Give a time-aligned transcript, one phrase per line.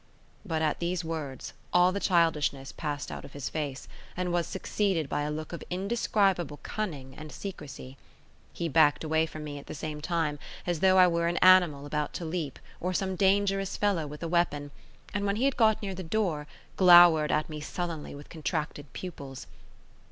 [0.43, 5.07] But at these words all the childishness passed out of his face, and was succeeded
[5.07, 7.97] by a look of indescribable cunning and secrecy.
[8.51, 11.85] He backed away from me at the same time, as though I were an animal
[11.85, 14.71] about to leap or some dangerous fellow with a weapon,
[15.13, 16.47] and when he had got near the door,
[16.77, 19.45] glowered at me sullenly with contracted pupils.